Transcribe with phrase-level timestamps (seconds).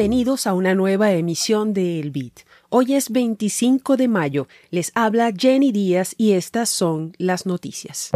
[0.00, 2.40] Bienvenidos a una nueva emisión de El Bit.
[2.70, 4.48] Hoy es 25 de mayo.
[4.70, 8.10] Les habla Jenny Díaz y estas son las noticias.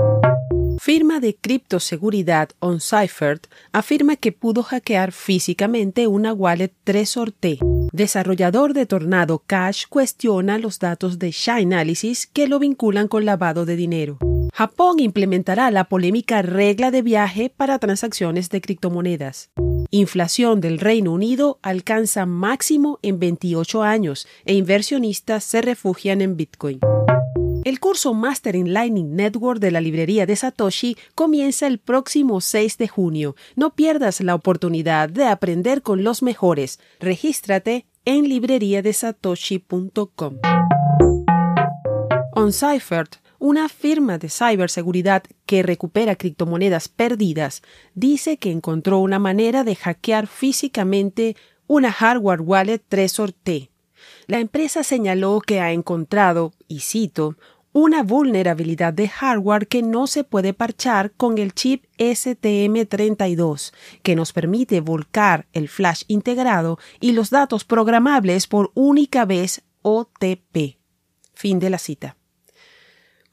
[0.79, 3.39] Firma de criptoseguridad OnCypher
[3.73, 7.59] afirma que pudo hackear físicamente una wallet T.
[7.93, 13.77] Desarrollador de Tornado Cash cuestiona los datos de Chainalysis que lo vinculan con lavado de
[13.77, 14.17] dinero.
[14.55, 19.51] Japón implementará la polémica regla de viaje para transacciones de criptomonedas.
[19.95, 26.81] Inflación del Reino Unido alcanza máximo en 28 años e inversionistas se refugian en Bitcoin.
[27.63, 32.77] El curso Master in Lightning Network de la librería de Satoshi comienza el próximo 6
[32.77, 33.37] de junio.
[33.55, 36.81] No pierdas la oportunidad de aprender con los mejores.
[36.99, 40.39] Regístrate en libreriadesatoshi.com.
[42.35, 43.07] OnCypher,
[43.45, 47.61] una firma de ciberseguridad que recupera criptomonedas perdidas,
[47.95, 53.71] dice que encontró una manera de hackear físicamente una hardware wallet Trezor T.
[54.29, 57.37] La empresa señaló que ha encontrado, y cito,
[57.75, 64.33] una vulnerabilidad de hardware que no se puede parchar con el chip STM32, que nos
[64.33, 70.79] permite volcar el flash integrado y los datos programables por única vez OTP.
[71.35, 72.17] Fin de la cita.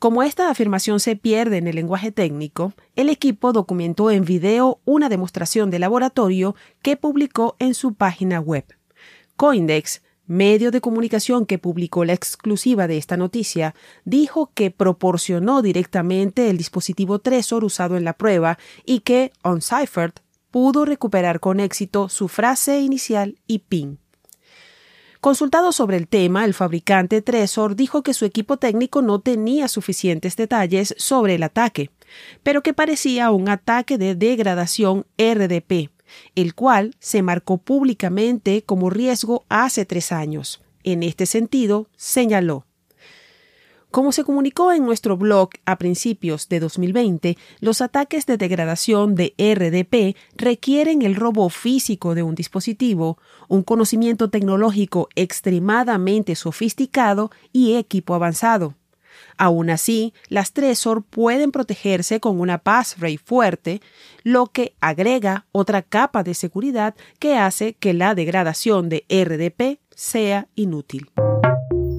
[0.01, 5.09] Como esta afirmación se pierde en el lenguaje técnico, el equipo documentó en video una
[5.09, 8.65] demostración de laboratorio que publicó en su página web.
[9.35, 16.49] Coindex medio de comunicación que publicó la exclusiva de esta noticia, dijo que proporcionó directamente
[16.49, 20.13] el dispositivo Tresor usado en la prueba y que OnCypher
[20.49, 23.99] pudo recuperar con éxito su frase inicial y PIN.
[25.21, 30.35] Consultado sobre el tema, el fabricante Tresor dijo que su equipo técnico no tenía suficientes
[30.35, 31.91] detalles sobre el ataque,
[32.41, 35.91] pero que parecía un ataque de degradación RDP,
[36.33, 40.59] el cual se marcó públicamente como riesgo hace tres años.
[40.83, 42.65] En este sentido, señaló
[43.91, 49.33] como se comunicó en nuestro blog a principios de 2020, los ataques de degradación de
[49.37, 53.17] RDP requieren el robo físico de un dispositivo,
[53.49, 58.75] un conocimiento tecnológico extremadamente sofisticado y equipo avanzado.
[59.37, 63.81] Aún así, las Tresor pueden protegerse con una passphrase fuerte,
[64.23, 70.47] lo que agrega otra capa de seguridad que hace que la degradación de RDP sea
[70.55, 71.11] inútil.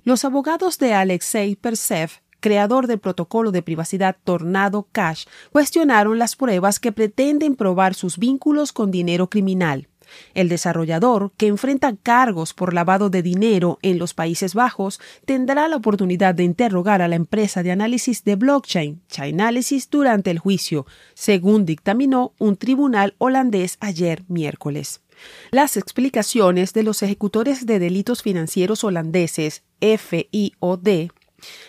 [0.04, 2.10] Los abogados de Alexei Persev
[2.42, 8.72] creador del protocolo de privacidad Tornado Cash, cuestionaron las pruebas que pretenden probar sus vínculos
[8.72, 9.88] con dinero criminal.
[10.34, 15.76] El desarrollador, que enfrenta cargos por lavado de dinero en los Países Bajos, tendrá la
[15.76, 20.84] oportunidad de interrogar a la empresa de análisis de blockchain, Chainalysis, durante el juicio,
[21.14, 25.00] según dictaminó un tribunal holandés ayer miércoles.
[25.50, 31.10] Las explicaciones de los ejecutores de delitos financieros holandeses, FIOD,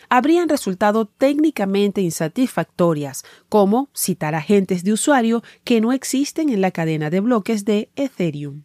[0.09, 7.09] habrían resultado técnicamente insatisfactorias, como citar agentes de usuario que no existen en la cadena
[7.09, 8.63] de bloques de Ethereum.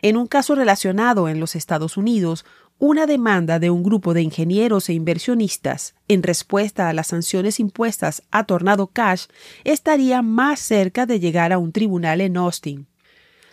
[0.00, 2.44] En un caso relacionado en los Estados Unidos,
[2.78, 8.22] una demanda de un grupo de ingenieros e inversionistas en respuesta a las sanciones impuestas
[8.30, 9.26] a Tornado Cash
[9.64, 12.86] estaría más cerca de llegar a un tribunal en Austin.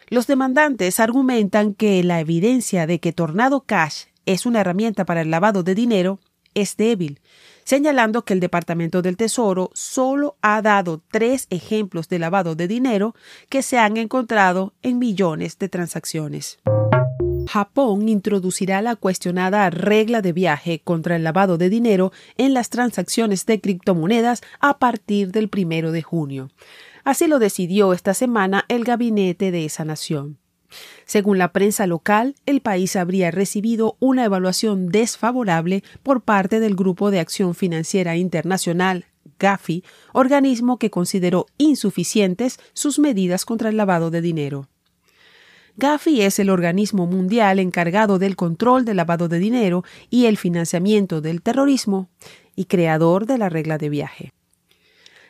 [0.10, 5.32] Los demandantes argumentan que la evidencia de que Tornado Cash es una herramienta para el
[5.32, 6.20] lavado de dinero
[6.54, 7.20] es débil,
[7.64, 13.16] señalando que el Departamento del Tesoro solo ha dado tres ejemplos de lavado de dinero
[13.50, 16.60] que se han encontrado en millones de transacciones.
[17.48, 23.46] Japón introducirá la cuestionada regla de viaje contra el lavado de dinero en las transacciones
[23.46, 26.50] de criptomonedas a partir del primero de junio.
[27.06, 30.40] Así lo decidió esta semana el gabinete de esa nación.
[31.06, 37.12] Según la prensa local, el país habría recibido una evaluación desfavorable por parte del Grupo
[37.12, 39.06] de Acción Financiera Internacional,
[39.38, 39.84] GAFI,
[40.14, 44.68] organismo que consideró insuficientes sus medidas contra el lavado de dinero.
[45.78, 51.22] GAFI es el organismo mundial encargado del control del lavado de dinero y el financiamiento
[51.22, 52.10] del terrorismo
[52.56, 54.35] y creador de la regla de viaje.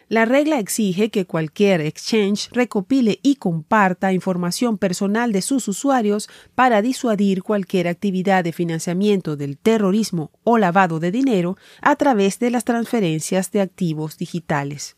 [0.07, 6.84] La regla exige que cualquier exchange recopile y comparta información personal de sus usuarios para
[6.84, 12.66] disuadir cualquier actividad de financiamiento del terrorismo o lavado de dinero a través de las
[12.66, 14.96] transferencias de activos digitales.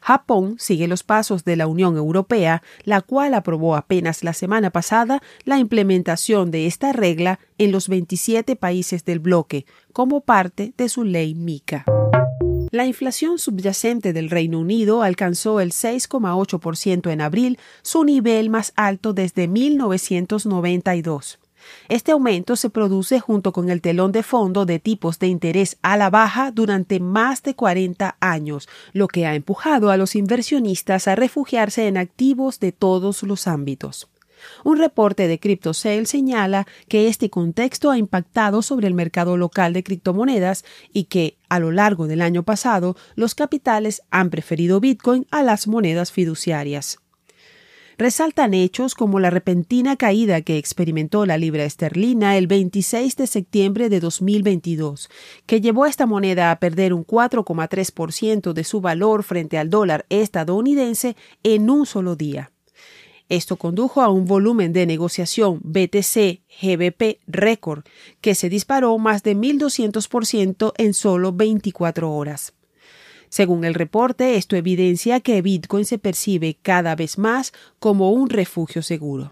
[0.00, 5.22] Japón sigue los pasos de la Unión Europea, la cual aprobó apenas la semana pasada
[5.44, 11.04] la implementación de esta regla en los 27 países del bloque como parte de su
[11.04, 11.84] ley MICA.
[12.70, 19.12] La inflación subyacente del Reino Unido alcanzó el 6,8% en abril, su nivel más alto
[19.12, 21.40] desde 1992.
[21.88, 25.96] Este aumento se produce junto con el telón de fondo de tipos de interés a
[25.96, 31.16] la baja durante más de 40 años, lo que ha empujado a los inversionistas a
[31.16, 34.08] refugiarse en activos de todos los ámbitos.
[34.64, 39.82] Un reporte de CryptoSale señala que este contexto ha impactado sobre el mercado local de
[39.82, 45.42] criptomonedas y que, a lo largo del año pasado, los capitales han preferido Bitcoin a
[45.42, 46.98] las monedas fiduciarias
[48.00, 53.90] resaltan hechos como la repentina caída que experimentó la libra esterlina el 26 de septiembre
[53.90, 55.10] de 2022,
[55.44, 60.06] que llevó a esta moneda a perder un 4,3% de su valor frente al dólar
[60.08, 62.52] estadounidense en un solo día.
[63.30, 67.84] Esto condujo a un volumen de negociación BTC-GBP récord,
[68.20, 72.54] que se disparó más de 1.200% en solo 24 horas.
[73.28, 78.82] Según el reporte, esto evidencia que Bitcoin se percibe cada vez más como un refugio
[78.82, 79.30] seguro.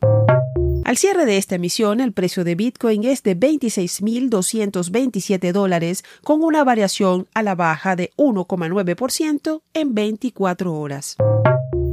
[0.84, 6.62] Al cierre de esta emisión, el precio de Bitcoin es de 26.227 dólares, con una
[6.62, 11.16] variación a la baja de 1,9% en 24 horas.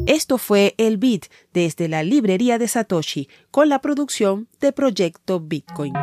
[0.08, 5.94] Esto fue el Bit desde la librería de Satoshi, con la producción de Proyecto Bitcoin.